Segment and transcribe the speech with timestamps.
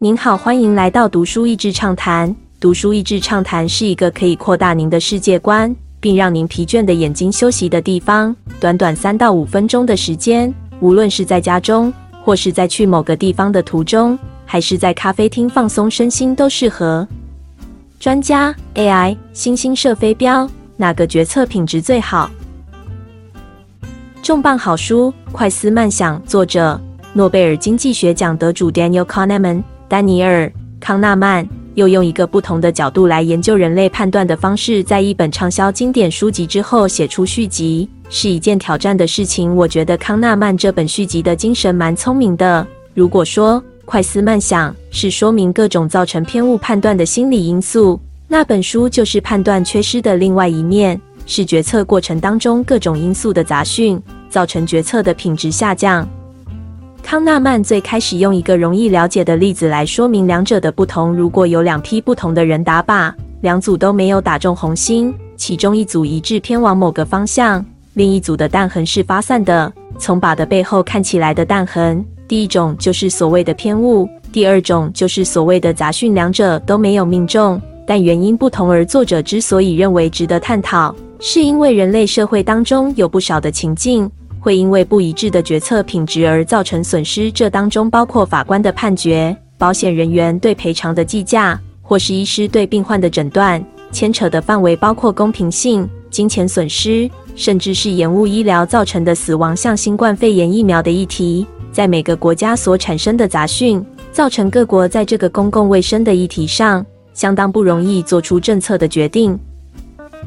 [0.00, 2.32] 您好，欢迎来到读书益智畅谈。
[2.60, 8.34] 读书益智畅谈是一个可以扩大您的世界观，并让您疲倦的眼睛休息的地方。
[8.60, 11.92] 短短三到五分钟的时间，无论是在家中，
[12.22, 14.16] 或是在去某个地方的途中，
[14.46, 17.04] 还是在咖啡厅放松身心，都适合。
[17.98, 22.30] 专家 AI 星星射飞镖，哪个决策品质最好？
[24.22, 26.80] 重磅好书《快思慢想》，作者
[27.14, 29.60] 诺贝尔经济学奖得主 Daniel Kahneman。
[29.88, 30.46] 丹尼尔·
[30.78, 39.56] 康纳曼又用一个不同的角度来研究人类判断的方式，在一本畅销经典书籍之后写出续集，是一件挑战的事情。
[39.56, 42.66] 我觉得康纳曼这本续集的精神蛮聪明的。
[42.94, 53.98] 如果说快思慢想是说明各种造成偏误判断的心理因素，那本书就是判断缺失的另外一面，是决策过程当中各种因素的杂讯，
[54.28, 56.06] 造成决策的品质下降。
[57.02, 61.14] 康纳曼最开始用一个容易了解的例子来说明两者的不同。
[61.14, 72.04] 如果有两批不同的人打靶，两组都没有打中红心，其中一组一致偏往某个方向，另一组的弹痕是发散的，从靶的背后看起来的弹痕。
[72.26, 78.70] 第一种就是所谓的偏误，第二种就是所谓的杂讯，两者都没有命中，但原因不同。
[78.70, 84.10] 而作者之所以认为值得探讨，是因为人类社会当中有不少的情境。
[84.40, 93.64] 会因为不一致的决策品质而造成损失，这当中包括法官的判决、保险人员对赔偿的计价，或是医师对病患的诊断。
[93.90, 109.38] 牵扯的范围包括公平性、金钱损失，甚至是延误医疗造成的死亡，像新冠肺炎疫苗的议题，在每个国家所产生的杂讯，造成各国在这个公共卫生的议题上相当不容易做出政策的决定。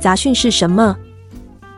[0.00, 0.96] 杂讯是什么？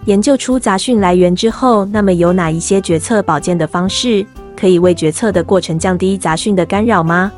[0.07, 4.25] 研究出杂讯来源之后，那么有哪一些决策保健的方式
[4.57, 7.31] 可以为决策的过程降低杂讯的干扰吗？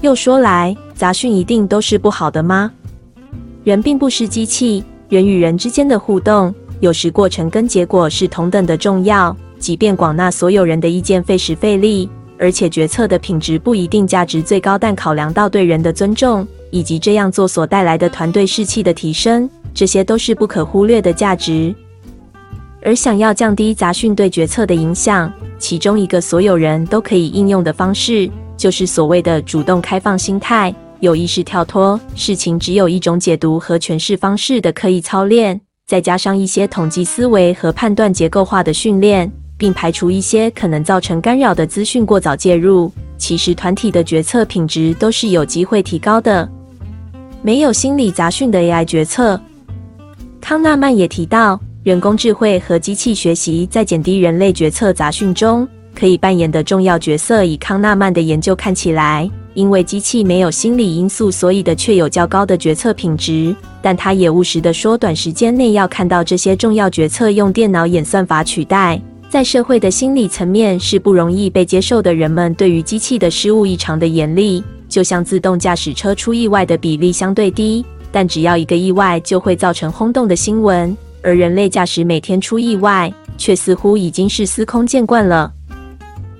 [0.00, 2.72] 又说来，杂讯一定都是不好的吗？
[3.64, 9.36] 人并不是机器，人与人之间的互动，有时过程跟结果是同等的重要。
[9.58, 12.08] 即便广纳所有人的意见费时费力，
[12.38, 19.48] 而且决策的品质不一定价值最高，但考量到对人的尊重以及这样做所带来的团队士气的提升。
[19.74, 21.74] 这些都是不可忽略的价值，
[22.80, 46.48] 而想要降低杂讯对决策的影响，其中一个所有人都可以应用的方式，就是所谓的主动开放心态、有意识跳脱事情只有一种解读和诠释方式的刻意操练，再加上一些统计思维和判断结构化的训练，并排除一些可能造成干扰的资讯过早介入，其实团体的决策品质都是有机会提高的。
[47.42, 49.40] 没有心理杂讯的 AI 决策。
[50.44, 57.44] 康纳曼也提到，人工智慧和机器学习在减低人类决策杂讯中可以扮演的重要角色。
[57.44, 63.56] 以康纳曼的研究看起来，因为机器没有心理因素，所以的却有较高的决策品质。
[63.80, 69.00] 但他也务实的说，短时间内要看到这些重要决策用电脑演算法取代，
[69.30, 72.14] 在社会的心理层面是不容易被接受的。
[72.14, 77.82] 人们对于机器的失误异常的严厉，就像自动驾驶车出意外的比例相对低。
[78.14, 85.52] 但只要一个意外，就会造成轰动的新闻，而人类驾驶每天出意外，却似乎已经是司空见惯了。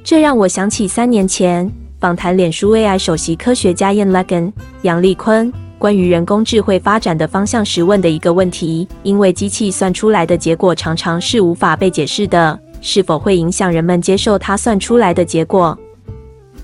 [0.05, 1.69] 这让我想起三年前
[1.99, 4.53] 访谈脸书 AI 首席科学家 Ian Legan
[4.83, 15.77] 杨立坤关于人工智慧发展的方向时问的一个问题：因为机器算出来的结果常常是无法被解释的，是否会影响人们接受它算出来的结果？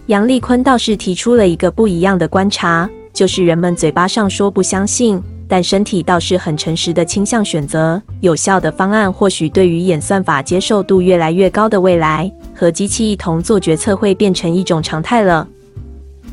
[0.06, 2.88] 杨立坤倒是提出了一个不一样的观察。
[3.12, 9.12] 就是人们嘴巴上说不相信，但身体倒是很诚实的倾向选择有效的方案。
[9.12, 15.47] 或许对于演算法接受度越来越高的未来，和机器一同做决策会变成一种常态了。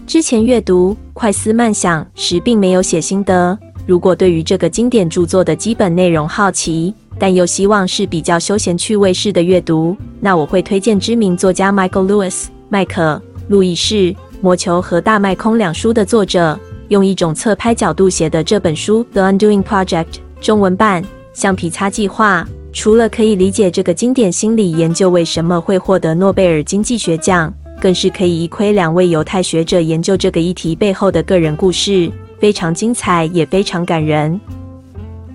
[0.05, 3.57] 之前阅读《快思慢想》时，并没有写心得。
[3.85, 16.57] 如果对于这个经典著作的基本内容好奇，但又希望是比较休闲趣味式的阅读，那我会推荐知名作家 Michael Lewis 麦克路易士《魔球》和《大麦空》两书的作者。
[16.89, 20.05] 用一种侧拍角度写的这本书《The Undoing Project》
[20.39, 21.03] 中文版
[21.33, 32.09] 《橡皮擦计划》，除了可以理解这个经典心理研究为什么会获得诺贝尔经济学奖，更是可以一窥两位犹太学者研究这个议题背后的个人故事，
[32.39, 34.39] 非常精彩，也非常感人。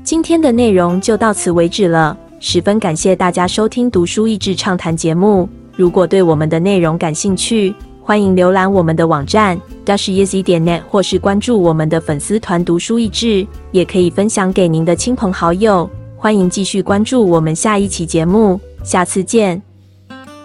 [0.02, 5.46] 今天的内容就到此为止了，十分感谢大家收听《读书益智畅谈》节目。
[5.76, 15.88] 如果对我们的内容感兴趣，欢迎浏览我们的网站 dasheasy 点 net，或是关注我们的粉丝团“读书益智”，也可以分享给您的亲朋好友。
[16.16, 19.71] 欢迎继续关注我们下一期节目，下次见。